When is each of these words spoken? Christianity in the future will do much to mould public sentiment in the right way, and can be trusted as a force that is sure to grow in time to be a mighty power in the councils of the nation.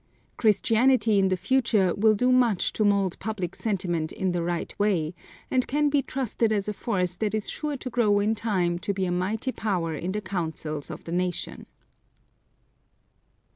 Christianity 0.35 1.19
in 1.19 1.27
the 1.27 1.37
future 1.37 1.93
will 1.93 2.15
do 2.15 2.31
much 2.31 2.73
to 2.73 2.83
mould 2.83 3.19
public 3.19 3.53
sentiment 3.53 4.11
in 4.11 4.31
the 4.31 4.41
right 4.41 4.73
way, 4.79 5.13
and 5.51 5.67
can 5.67 5.91
be 5.91 6.01
trusted 6.01 6.51
as 6.51 6.67
a 6.67 6.73
force 6.73 7.15
that 7.17 7.35
is 7.35 7.47
sure 7.47 7.77
to 7.77 7.89
grow 7.91 8.19
in 8.19 8.33
time 8.33 8.79
to 8.79 8.95
be 8.95 9.05
a 9.05 9.11
mighty 9.11 9.51
power 9.51 9.93
in 9.93 10.11
the 10.13 10.19
councils 10.21 10.89
of 10.89 11.03
the 11.03 11.11
nation. 11.11 11.67